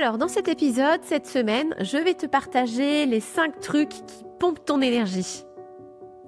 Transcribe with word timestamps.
Alors, 0.00 0.16
dans 0.16 0.28
cet 0.28 0.48
épisode, 0.48 1.00
cette 1.02 1.26
semaine, 1.26 1.74
je 1.78 1.98
vais 1.98 2.14
te 2.14 2.24
partager 2.24 3.04
les 3.04 3.20
5 3.20 3.60
trucs 3.60 3.90
qui 3.90 4.24
pompent 4.38 4.64
ton 4.64 4.80
énergie. 4.80 5.44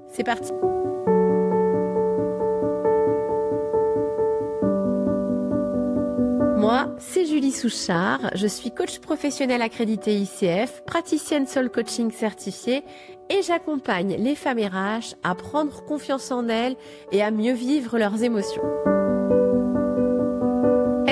C'est 0.09 0.25
parti 0.25 0.53
Moi, 6.59 6.95
c'est 6.99 7.25
Julie 7.25 7.51
Souchard, 7.51 8.21
je 8.35 8.47
suis 8.47 8.73
coach 8.73 8.99
professionnel 8.99 9.63
accrédité 9.63 10.17
ICF, 10.17 10.83
praticienne 10.85 11.47
Soul 11.47 11.71
Coaching 11.71 12.11
certifiée 12.11 12.85
et 13.31 13.41
j'accompagne 13.41 14.17
les 14.19 14.35
femmes 14.35 14.61
RH 14.61 15.15
à 15.23 15.35
prendre 15.35 15.83
confiance 15.87 16.31
en 16.31 16.47
elles 16.49 16.77
et 17.11 17.23
à 17.23 17.31
mieux 17.31 17.55
vivre 17.55 17.99
leurs 17.99 18.23
émotions. 18.23 18.63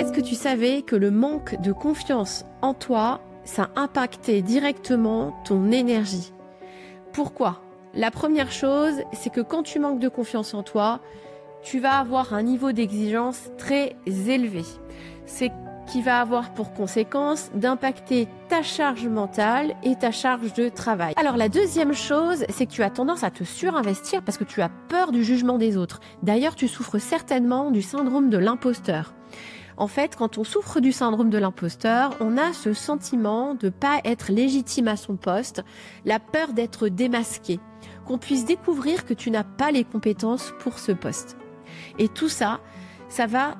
Est-ce 0.00 0.12
que 0.12 0.22
tu 0.22 0.34
savais 0.34 0.80
que 0.80 0.96
le 0.96 1.10
manque 1.10 1.60
de 1.60 1.72
confiance 1.72 2.46
en 2.62 2.72
toi, 2.72 3.20
ça 3.44 3.68
impactait 3.76 4.40
directement 4.40 5.34
ton 5.44 5.70
énergie? 5.72 6.32
Pourquoi? 7.12 7.60
La 7.92 8.10
première 8.10 8.50
chose, 8.50 8.94
c'est 9.12 9.28
que 9.28 9.42
quand 9.42 9.62
tu 9.62 9.78
manques 9.78 9.98
de 9.98 10.08
confiance 10.08 10.54
en 10.54 10.62
toi, 10.62 11.00
tu 11.62 11.80
vas 11.80 11.98
avoir 11.98 12.32
un 12.32 12.42
niveau 12.42 12.72
d'exigence 12.72 13.50
très 13.58 13.94
élevé. 14.06 14.62
C'est 15.26 15.52
qui 15.86 16.00
va 16.00 16.22
avoir 16.22 16.54
pour 16.54 16.72
conséquence 16.72 17.50
d'impacter 17.54 18.26
ta 18.48 18.62
charge 18.62 19.06
mentale 19.06 19.74
et 19.82 19.96
ta 19.96 20.12
charge 20.12 20.54
de 20.54 20.70
travail. 20.70 21.12
Alors 21.18 21.36
la 21.36 21.50
deuxième 21.50 21.92
chose, 21.92 22.46
c'est 22.48 22.64
que 22.64 22.72
tu 22.72 22.82
as 22.82 22.88
tendance 22.88 23.22
à 23.22 23.30
te 23.30 23.44
surinvestir 23.44 24.22
parce 24.22 24.38
que 24.38 24.44
tu 24.44 24.62
as 24.62 24.70
peur 24.88 25.12
du 25.12 25.22
jugement 25.22 25.58
des 25.58 25.76
autres. 25.76 26.00
D'ailleurs, 26.22 26.54
tu 26.54 26.68
souffres 26.68 26.96
certainement 26.96 27.70
du 27.70 27.82
syndrome 27.82 28.30
de 28.30 28.38
l'imposteur. 28.38 29.12
En 29.76 29.86
fait, 29.86 30.16
quand 30.16 30.38
on 30.38 30.44
souffre 30.44 30.80
du 30.80 30.92
syndrome 30.92 31.30
de 31.30 31.38
l'imposteur, 31.38 32.16
on 32.20 32.36
a 32.36 32.52
ce 32.52 32.72
sentiment 32.72 33.54
de 33.54 33.68
pas 33.68 34.00
être 34.04 34.30
légitime 34.30 34.88
à 34.88 34.96
son 34.96 35.16
poste, 35.16 35.64
la 36.04 36.18
peur 36.18 36.52
d'être 36.52 36.88
démasqué, 36.88 37.60
qu'on 38.06 38.18
puisse 38.18 38.44
découvrir 38.44 39.04
que 39.04 39.14
tu 39.14 39.30
n'as 39.30 39.44
pas 39.44 39.70
les 39.70 39.84
compétences 39.84 40.52
pour 40.60 40.78
ce 40.78 40.92
poste. 40.92 41.36
Et 41.98 42.08
tout 42.08 42.28
ça, 42.28 42.60
ça 43.08 43.26
va 43.26 43.56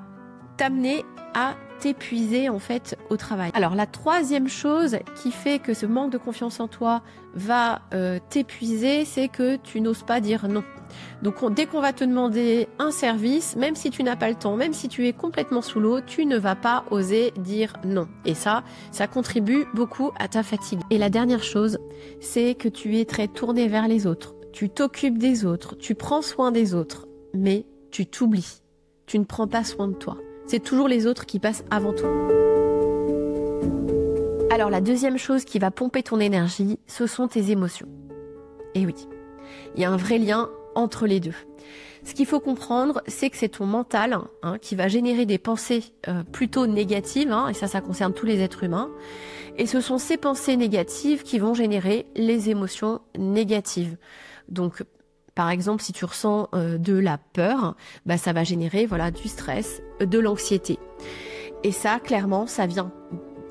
t'amener 0.56 1.04
à 1.34 1.54
t'épuiser 1.80 2.48
en 2.48 2.58
fait 2.58 2.96
au 3.08 3.16
travail. 3.16 3.50
Alors 3.54 3.74
la 3.74 3.86
troisième 3.86 4.48
chose 4.48 4.98
qui 5.16 5.32
fait 5.32 5.58
que 5.58 5.74
ce 5.74 5.86
manque 5.86 6.12
de 6.12 6.18
confiance 6.18 6.60
en 6.60 6.68
toi 6.68 7.02
va 7.34 7.82
euh, 7.94 8.18
t'épuiser, 8.28 9.04
c'est 9.04 9.28
que 9.28 9.56
tu 9.56 9.80
n'oses 9.80 10.02
pas 10.02 10.20
dire 10.20 10.48
non. 10.48 10.64
Donc 11.22 11.36
dès 11.54 11.66
qu'on 11.66 11.80
va 11.80 11.92
te 11.92 12.04
demander 12.04 12.68
un 12.78 12.90
service, 12.90 13.56
même 13.56 13.74
si 13.74 13.90
tu 13.90 14.02
n'as 14.02 14.16
pas 14.16 14.28
le 14.28 14.34
temps, 14.34 14.56
même 14.56 14.72
si 14.72 14.88
tu 14.88 15.06
es 15.06 15.12
complètement 15.12 15.62
sous 15.62 15.80
l'eau, 15.80 16.00
tu 16.00 16.26
ne 16.26 16.36
vas 16.36 16.56
pas 16.56 16.84
oser 16.90 17.32
dire 17.38 17.74
non. 17.84 18.08
Et 18.24 18.34
ça, 18.34 18.62
ça 18.90 19.06
contribue 19.06 19.64
beaucoup 19.74 20.10
à 20.18 20.28
ta 20.28 20.42
fatigue. 20.42 20.80
Et 20.90 20.98
la 20.98 21.10
dernière 21.10 21.42
chose, 21.42 21.78
c'est 22.20 22.54
que 22.54 22.68
tu 22.68 22.98
es 22.98 23.04
très 23.04 23.28
tourné 23.28 23.68
vers 23.68 23.88
les 23.88 24.06
autres. 24.06 24.34
Tu 24.52 24.68
t'occupes 24.68 25.18
des 25.18 25.44
autres, 25.44 25.76
tu 25.76 25.94
prends 25.94 26.22
soin 26.22 26.50
des 26.50 26.74
autres, 26.74 27.06
mais 27.34 27.66
tu 27.90 28.06
t'oublies. 28.06 28.62
Tu 29.06 29.18
ne 29.18 29.24
prends 29.24 29.48
pas 29.48 29.64
soin 29.64 29.88
de 29.88 29.94
toi. 29.94 30.18
C'est 30.50 30.58
toujours 30.58 30.88
les 30.88 31.06
autres 31.06 31.26
qui 31.26 31.38
passent 31.38 31.62
avant 31.70 31.92
toi. 31.92 32.10
Alors 34.50 34.68
la 34.68 34.80
deuxième 34.80 35.16
chose 35.16 35.44
qui 35.44 35.60
va 35.60 35.70
pomper 35.70 36.02
ton 36.02 36.18
énergie, 36.18 36.80
ce 36.88 37.06
sont 37.06 37.28
tes 37.28 37.52
émotions. 37.52 37.86
Et 38.74 38.84
oui, 38.84 38.96
il 39.76 39.80
y 39.80 39.84
a 39.84 39.92
un 39.92 39.96
vrai 39.96 40.18
lien 40.18 40.50
entre 40.74 41.06
les 41.06 41.20
deux. 41.20 41.36
Ce 42.02 42.14
qu'il 42.14 42.26
faut 42.26 42.40
comprendre, 42.40 43.00
c'est 43.06 43.30
que 43.30 43.36
c'est 43.36 43.50
ton 43.50 43.64
mental 43.64 44.18
hein, 44.42 44.58
qui 44.60 44.74
va 44.74 44.88
générer 44.88 45.24
des 45.24 45.38
pensées 45.38 45.84
euh, 46.08 46.24
plutôt 46.24 46.66
négatives, 46.66 47.30
hein, 47.30 47.46
et 47.46 47.54
ça, 47.54 47.68
ça 47.68 47.80
concerne 47.80 48.12
tous 48.12 48.26
les 48.26 48.40
êtres 48.40 48.64
humains. 48.64 48.90
Et 49.56 49.66
ce 49.66 49.80
sont 49.80 49.98
ces 49.98 50.16
pensées 50.16 50.56
négatives 50.56 51.22
qui 51.22 51.38
vont 51.38 51.54
générer 51.54 52.06
les 52.16 52.50
émotions 52.50 53.02
négatives. 53.16 53.96
Donc, 54.48 54.82
par 55.40 55.48
exemple, 55.48 55.82
si 55.82 55.94
tu 55.94 56.04
ressens 56.04 56.50
euh, 56.52 56.76
de 56.76 56.92
la 56.92 57.16
peur, 57.16 57.74
bah, 58.04 58.18
ça 58.18 58.34
va 58.34 58.44
générer 58.44 58.84
voilà 58.84 59.10
du 59.10 59.26
stress, 59.26 59.80
de 59.98 60.18
l'anxiété. 60.18 60.78
Et 61.64 61.72
ça, 61.72 61.98
clairement, 61.98 62.46
ça 62.46 62.66
vient 62.66 62.92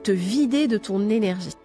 te 0.04 0.12
vider 0.12 0.68
de 0.68 0.78
ton 0.78 1.10
énergie. 1.10 1.56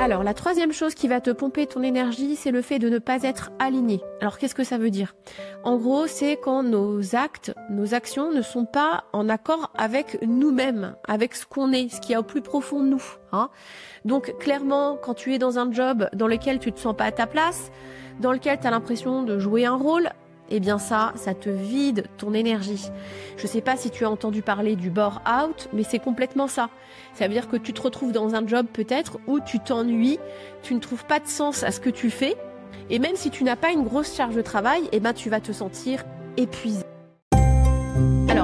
Alors, 0.00 0.24
la 0.24 0.32
troisième 0.32 0.72
chose 0.72 0.94
qui 0.94 1.08
va 1.08 1.20
te 1.20 1.28
pomper 1.28 1.66
ton 1.66 1.82
énergie, 1.82 2.34
c'est 2.34 2.52
le 2.52 2.62
fait 2.62 2.78
de 2.78 2.88
ne 2.88 2.98
pas 2.98 3.22
être 3.22 3.50
aligné. 3.58 4.00
Alors, 4.22 4.38
qu'est-ce 4.38 4.54
que 4.54 4.64
ça 4.64 4.78
veut 4.78 4.88
dire? 4.88 5.14
En 5.62 5.76
gros, 5.76 6.06
c'est 6.06 6.38
quand 6.42 6.62
nos 6.62 7.14
actes, 7.14 7.52
nos 7.68 7.92
actions 7.92 8.32
ne 8.32 8.40
sont 8.40 8.64
pas 8.64 9.04
en 9.12 9.28
accord 9.28 9.70
avec 9.76 10.16
nous-mêmes, 10.22 10.96
avec 11.06 11.34
ce 11.34 11.44
qu'on 11.44 11.70
est, 11.72 11.90
ce 11.90 12.00
qui 12.00 12.14
est 12.14 12.16
au 12.16 12.22
plus 12.22 12.40
profond 12.40 12.80
de 12.80 12.88
nous. 12.88 13.02
Hein 13.32 13.50
Donc, 14.06 14.34
clairement, 14.38 14.96
quand 14.96 15.12
tu 15.12 15.34
es 15.34 15.38
dans 15.38 15.58
un 15.58 15.70
job 15.70 16.08
dans 16.14 16.28
lequel 16.28 16.60
tu 16.60 16.72
te 16.72 16.80
sens 16.80 16.96
pas 16.96 17.04
à 17.04 17.12
ta 17.12 17.26
place, 17.26 17.70
dans 18.20 18.32
lequel 18.32 18.58
tu 18.58 18.66
as 18.66 18.70
l'impression 18.70 19.22
de 19.22 19.38
jouer 19.38 19.66
un 19.66 19.76
rôle, 19.76 20.08
eh 20.50 20.60
bien 20.60 20.78
ça, 20.78 21.12
ça 21.16 21.34
te 21.34 21.48
vide 21.48 22.06
ton 22.16 22.34
énergie. 22.34 22.88
Je 23.36 23.46
sais 23.46 23.60
pas 23.60 23.76
si 23.76 23.90
tu 23.90 24.04
as 24.04 24.10
entendu 24.10 24.42
parler 24.42 24.76
du 24.76 24.90
bore 24.90 25.22
out, 25.26 25.68
mais 25.72 25.82
c'est 25.82 25.98
complètement 25.98 26.48
ça. 26.48 26.70
Ça 27.14 27.26
veut 27.26 27.34
dire 27.34 27.48
que 27.48 27.56
tu 27.56 27.72
te 27.72 27.80
retrouves 27.80 28.12
dans 28.12 28.34
un 28.34 28.46
job 28.46 28.66
peut-être 28.72 29.18
où 29.26 29.40
tu 29.40 29.58
t'ennuies, 29.58 30.18
tu 30.62 30.74
ne 30.74 30.80
trouves 30.80 31.04
pas 31.04 31.20
de 31.20 31.28
sens 31.28 31.62
à 31.62 31.70
ce 31.70 31.80
que 31.80 31.90
tu 31.90 32.10
fais, 32.10 32.36
et 32.90 32.98
même 32.98 33.16
si 33.16 33.30
tu 33.30 33.44
n'as 33.44 33.56
pas 33.56 33.70
une 33.70 33.84
grosse 33.84 34.14
charge 34.14 34.34
de 34.34 34.42
travail, 34.42 34.82
eh 34.92 35.00
ben 35.00 35.12
tu 35.12 35.30
vas 35.30 35.40
te 35.40 35.52
sentir 35.52 36.04
épuisé. 36.36 36.89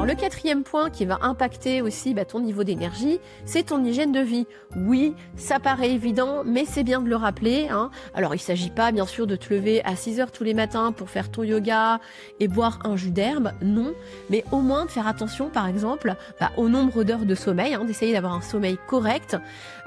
Le 0.07 0.15
quatrième 0.15 0.63
point 0.63 0.89
qui 0.89 1.05
va 1.05 1.19
impacter 1.23 1.83
aussi 1.83 2.15
bah, 2.15 2.25
ton 2.25 2.39
niveau 2.39 2.63
d'énergie, 2.63 3.19
c'est 3.45 3.65
ton 3.65 3.85
hygiène 3.85 4.13
de 4.13 4.21
vie. 4.21 4.47
Oui, 4.77 5.17
ça 5.35 5.59
paraît 5.59 5.91
évident, 5.91 6.45
mais 6.45 6.65
c'est 6.65 6.85
bien 6.85 7.03
de 7.03 7.09
le 7.09 7.17
rappeler. 7.17 7.67
Hein. 7.73 7.91
Alors 8.15 8.33
il 8.33 8.37
ne 8.37 8.43
s'agit 8.43 8.71
pas 8.71 8.93
bien 8.93 9.05
sûr 9.05 9.27
de 9.27 9.35
te 9.35 9.53
lever 9.53 9.85
à 9.85 9.97
6 9.97 10.21
heures 10.21 10.31
tous 10.31 10.45
les 10.45 10.55
matins 10.55 10.93
pour 10.93 11.11
faire 11.11 11.29
ton 11.29 11.43
yoga 11.43 11.99
et 12.39 12.47
boire 12.47 12.79
un 12.85 12.95
jus 12.95 13.11
d'herbe, 13.11 13.51
non, 13.63 13.95
mais 14.31 14.45
au 14.53 14.61
moins 14.61 14.85
de 14.85 14.93
faire 14.93 15.09
attention 15.09 15.49
par 15.49 15.67
exemple 15.67 16.15
bah, 16.39 16.53
au 16.57 16.69
nombre 16.69 17.03
d'heures 17.03 17.27
de 17.27 17.35
sommeil, 17.35 17.75
hein, 17.75 17.85
d'essayer 17.85 18.13
d'avoir 18.13 18.35
un 18.35 18.43
sommeil 18.43 18.79
correct, 18.87 19.37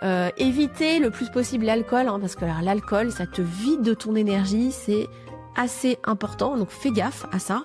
euh, 0.03 0.31
éviter 0.35 0.99
le 0.99 1.11
plus 1.11 1.29
possible 1.29 1.63
l'alcool, 1.63 2.09
hein, 2.09 2.19
parce 2.19 2.35
que 2.35 2.43
l'alcool 2.61 3.13
ça 3.13 3.25
te 3.25 3.41
vide 3.41 3.83
de 3.83 3.93
ton 3.93 4.15
énergie, 4.15 4.73
c'est 4.73 5.07
assez 5.55 5.97
important, 6.03 6.57
donc 6.57 6.71
fais 6.71 6.91
gaffe 6.91 7.25
à 7.31 7.39
ça. 7.39 7.63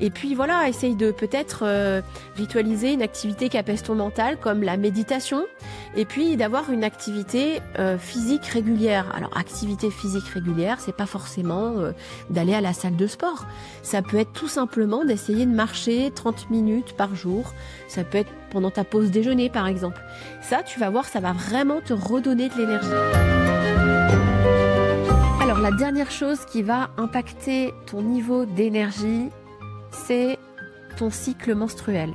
Et 0.00 0.10
puis 0.10 0.34
voilà, 0.34 0.68
essaye 0.68 0.94
de 0.94 1.10
peut-être 1.10 1.60
euh, 1.62 2.02
ritualiser 2.36 2.92
une 2.92 3.02
activité 3.02 3.48
qui 3.48 3.58
apaise 3.58 3.82
ton 3.82 3.94
mental, 3.94 4.38
comme 4.38 4.62
la 4.62 4.76
méditation, 4.76 5.44
et 5.96 6.04
puis 6.04 6.36
d'avoir 6.36 6.70
une 6.70 6.84
activité 6.84 7.60
euh, 7.78 7.98
physique 7.98 8.46
régulière. 8.46 9.12
Alors 9.14 9.36
activité 9.36 9.90
physique 9.90 10.28
régulière, 10.28 10.78
c'est 10.80 10.94
pas 10.94 11.06
forcément 11.06 11.78
euh, 11.78 11.92
d'aller 12.30 12.54
à 12.54 12.60
la 12.60 12.72
salle 12.72 12.96
de 12.96 13.06
sport. 13.06 13.46
Ça 13.82 14.02
peut 14.02 14.18
être 14.18 14.32
tout 14.32 14.48
simplement 14.48 15.04
d'essayer 15.04 15.46
de 15.46 15.54
marcher 15.54 16.10
30 16.14 16.50
minutes 16.50 16.94
par 16.94 17.14
jour. 17.14 17.52
Ça 17.88 18.04
peut 18.04 18.18
être 18.18 18.30
pendant 18.50 18.70
ta 18.70 18.84
pause 18.84 19.10
déjeuner 19.10 19.50
par 19.50 19.66
exemple. 19.66 20.00
Ça, 20.42 20.62
tu 20.62 20.78
vas 20.78 20.90
voir, 20.90 21.06
ça 21.06 21.20
va 21.20 21.32
vraiment 21.32 21.80
te 21.80 21.92
redonner 21.92 22.48
de 22.48 22.54
l'énergie. 22.54 22.88
Alors 25.40 25.60
la 25.60 25.70
dernière 25.70 26.10
chose 26.10 26.44
qui 26.44 26.62
va 26.62 26.90
impacter 26.98 27.72
ton 27.86 28.02
niveau 28.02 28.44
d'énergie, 28.44 29.30
c'est 29.90 30.38
ton 30.96 31.10
cycle 31.10 31.54
menstruel. 31.54 32.12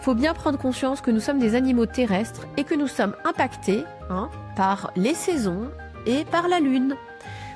Il 0.00 0.04
faut 0.04 0.14
bien 0.14 0.32
prendre 0.32 0.58
conscience 0.58 1.00
que 1.00 1.10
nous 1.10 1.20
sommes 1.20 1.38
des 1.38 1.54
animaux 1.54 1.86
terrestres 1.86 2.46
et 2.56 2.64
que 2.64 2.74
nous 2.74 2.86
sommes 2.86 3.14
impactés 3.24 3.84
hein, 4.10 4.30
par 4.56 4.92
les 4.96 5.14
saisons 5.14 5.70
et 6.06 6.24
par 6.24 6.48
la 6.48 6.60
lune. 6.60 6.96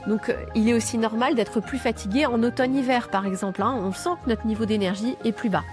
Donc 0.07 0.29
euh, 0.29 0.35
il 0.55 0.69
est 0.69 0.75
aussi 0.75 0.99
normal 0.99 1.35
d'être 1.35 1.61
plus 1.61 1.79
fatigué 1.79 2.27
en 2.27 2.43
automne-hiver 2.43 3.09
par 3.09 3.27
exemple. 3.27 3.63
Hein. 3.63 3.75
on 3.79 3.93
sent 3.93 4.11
que 4.25 4.31
notre 4.31 4.47
niveau 4.47 4.65
d'énergie 4.65 5.17
est 5.25 5.33
plus 5.33 5.49
bas. 5.49 5.65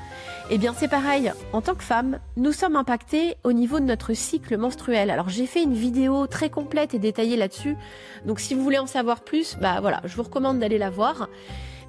Eh 0.52 0.58
bien 0.58 0.74
c'est 0.76 0.88
pareil, 0.88 1.32
en 1.54 1.62
tant 1.62 1.76
que 1.76 1.84
femme, 1.84 2.20
nous 2.38 2.52
sommes 2.52 2.76
impactés 2.76 3.36
au 3.44 3.54
niveau 3.54 3.80
de 3.80 3.86
notre 3.86 4.14
cycle 4.14 4.58
menstruel. 4.58 5.10
Alors 5.10 5.30
j'ai 5.30 5.46
fait 5.46 5.64
une 5.64 5.74
vidéo 5.74 6.28
très 6.28 6.50
complète 6.50 6.94
et 6.94 7.00
détaillée 7.00 7.38
là-dessus. 7.38 7.76
Donc 8.26 8.40
si 8.40 8.54
vous 8.54 8.64
voulez 8.64 8.80
en 8.80 8.88
savoir 8.88 9.22
plus, 9.22 9.58
bah 9.60 9.80
voilà, 9.82 10.02
je 10.06 10.16
vous 10.16 10.24
recommande 10.24 10.60
d'aller 10.60 10.78
la 10.78 10.90
voir. 10.90 11.28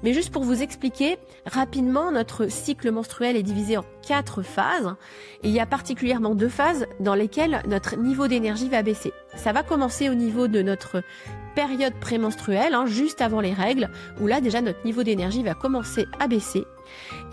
Mais 0.03 0.13
juste 0.13 0.31
pour 0.31 0.43
vous 0.43 0.61
expliquer 0.61 1.17
rapidement, 1.45 2.11
notre 2.11 2.47
cycle 2.51 2.91
menstruel 2.91 3.35
est 3.35 3.43
divisé 3.43 3.77
en 3.77 3.85
quatre 4.05 4.41
phases. 4.41 4.95
Et 5.43 5.49
il 5.49 5.53
y 5.53 5.59
a 5.59 5.65
particulièrement 5.65 6.35
deux 6.35 6.49
phases 6.49 6.87
dans 6.99 7.15
lesquelles 7.15 7.61
notre 7.67 7.97
niveau 7.97 8.27
d'énergie 8.27 8.69
va 8.69 8.81
baisser. 8.81 9.13
Ça 9.35 9.51
va 9.51 9.63
commencer 9.63 10.09
au 10.09 10.13
niveau 10.13 10.47
de 10.47 10.61
notre 10.61 11.03
période 11.55 11.93
prémenstruelle, 11.99 12.73
hein, 12.73 12.85
juste 12.85 13.21
avant 13.21 13.41
les 13.41 13.53
règles, 13.53 13.89
où 14.19 14.27
là 14.27 14.41
déjà 14.41 14.61
notre 14.61 14.83
niveau 14.85 15.03
d'énergie 15.03 15.43
va 15.43 15.53
commencer 15.53 16.05
à 16.19 16.27
baisser. 16.27 16.65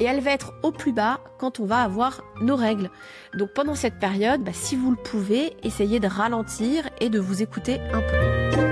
Et 0.01 0.05
elle 0.05 0.21
va 0.21 0.33
être 0.33 0.53
au 0.63 0.71
plus 0.71 0.93
bas 0.93 1.21
quand 1.39 1.61
on 1.61 1.65
va 1.65 1.83
avoir 1.83 2.23
nos 2.41 2.57
règles. 2.57 2.91
Donc 3.35 3.51
pendant 3.55 3.75
cette 3.75 3.99
période, 3.99 4.43
bah, 4.43 4.53
si 4.53 4.77
vous 4.77 4.91
le 4.91 4.97
pouvez, 4.97 5.57
essayez 5.63 6.01
de 6.01 6.09
ralentir 6.09 6.89
et 7.01 7.09
de 7.09 7.19
vous 7.19 7.43
écouter 7.43 7.81
un 7.93 8.01
peu. 8.01 8.67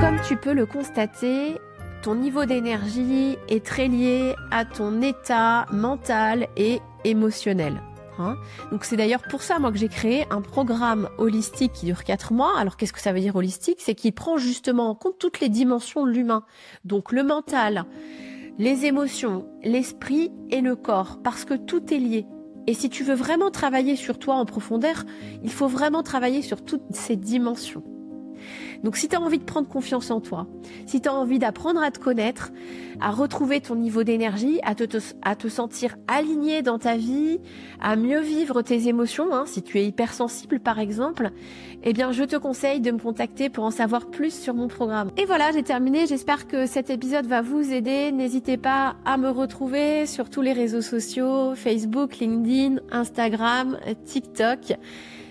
Comme 0.00 0.20
tu 0.26 0.36
peux 0.36 0.52
le 0.52 0.66
constater, 0.66 1.58
ton 2.02 2.16
niveau 2.16 2.44
d'énergie 2.44 3.38
est 3.48 3.64
très 3.64 3.86
lié 3.86 4.34
à 4.50 4.64
ton 4.64 5.00
état 5.02 5.66
mental 5.70 6.48
et 6.56 6.80
émotionnel. 7.04 7.80
Hein. 8.18 8.36
Donc 8.72 8.84
c'est 8.84 8.96
d'ailleurs 8.96 9.22
pour 9.22 9.42
ça 9.42 9.58
moi 9.60 9.70
que 9.70 9.78
j'ai 9.78 9.88
créé 9.88 10.26
un 10.30 10.40
programme 10.40 11.08
holistique 11.16 11.72
qui 11.72 11.86
dure 11.86 12.02
quatre 12.02 12.32
mois. 12.32 12.58
Alors 12.58 12.76
qu'est-ce 12.76 12.92
que 12.92 13.00
ça 13.00 13.12
veut 13.12 13.20
dire 13.20 13.36
holistique? 13.36 13.78
C'est 13.80 13.94
qu'il 13.94 14.12
prend 14.12 14.36
justement 14.36 14.90
en 14.90 14.94
compte 14.96 15.18
toutes 15.18 15.38
les 15.38 15.48
dimensions 15.48 16.04
de 16.04 16.10
l'humain. 16.10 16.44
Donc 16.84 17.12
le 17.12 17.22
mental, 17.22 17.84
les 18.58 18.84
émotions, 18.84 19.46
l'esprit 19.62 20.32
et 20.50 20.60
le 20.60 20.74
corps, 20.74 21.20
parce 21.22 21.44
que 21.44 21.54
tout 21.54 21.94
est 21.94 21.98
lié. 21.98 22.26
Et 22.66 22.74
si 22.74 22.90
tu 22.90 23.04
veux 23.04 23.14
vraiment 23.14 23.50
travailler 23.50 23.94
sur 23.94 24.18
toi 24.18 24.34
en 24.34 24.44
profondeur, 24.44 25.04
il 25.42 25.50
faut 25.52 25.68
vraiment 25.68 26.02
travailler 26.02 26.42
sur 26.42 26.64
toutes 26.64 26.94
ces 26.94 27.16
dimensions. 27.16 27.84
Donc 28.82 28.96
si 28.96 29.08
tu 29.08 29.16
as 29.16 29.20
envie 29.20 29.38
de 29.38 29.44
prendre 29.44 29.68
confiance 29.68 30.10
en 30.10 30.20
toi, 30.20 30.46
si 30.86 31.00
tu 31.00 31.08
as 31.08 31.14
envie 31.14 31.38
d'apprendre 31.38 31.82
à 31.82 31.90
te 31.90 31.98
connaître, 31.98 32.50
à 33.00 33.10
retrouver 33.10 33.60
ton 33.60 33.76
niveau 33.76 34.02
d'énergie, 34.02 34.60
à 34.64 34.74
te, 34.74 34.84
à 35.22 35.36
te 35.36 35.48
sentir 35.48 35.96
aligné 36.08 36.62
dans 36.62 36.78
ta 36.78 36.96
vie, 36.96 37.40
à 37.80 37.96
mieux 37.96 38.20
vivre 38.20 38.62
tes 38.62 38.88
émotions, 38.88 39.32
hein, 39.34 39.44
si 39.46 39.62
tu 39.62 39.78
es 39.78 39.86
hypersensible 39.86 40.60
par 40.60 40.78
exemple, 40.78 41.30
eh 41.84 41.92
bien 41.92 42.12
je 42.12 42.24
te 42.24 42.36
conseille 42.36 42.80
de 42.80 42.90
me 42.90 42.98
contacter 42.98 43.50
pour 43.50 43.64
en 43.64 43.70
savoir 43.70 44.06
plus 44.06 44.34
sur 44.34 44.54
mon 44.54 44.68
programme. 44.68 45.10
Et 45.16 45.24
voilà, 45.24 45.52
j'ai 45.52 45.62
terminé, 45.62 46.06
j'espère 46.06 46.46
que 46.48 46.66
cet 46.66 46.90
épisode 46.90 47.26
va 47.26 47.42
vous 47.42 47.72
aider. 47.72 48.12
N'hésitez 48.12 48.56
pas 48.56 48.96
à 49.04 49.16
me 49.16 49.30
retrouver 49.30 50.06
sur 50.06 50.28
tous 50.28 50.42
les 50.42 50.52
réseaux 50.52 50.82
sociaux, 50.82 51.54
Facebook, 51.54 52.18
LinkedIn, 52.18 52.80
Instagram, 52.90 53.78
TikTok. 54.04 54.74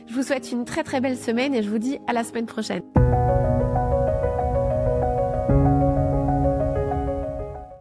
Je 0.08 0.14
vous 0.14 0.24
souhaite 0.24 0.52
une 0.52 0.66
très 0.66 0.84
très 0.84 1.00
belle 1.00 1.18
semaine 1.18 1.54
et 1.54 1.64
je 1.64 1.70
vous 1.70 1.80
dis 1.80 2.00
à 2.08 2.14
la 2.14 2.24
semaine 2.24 2.46
prochaine. 2.46 2.82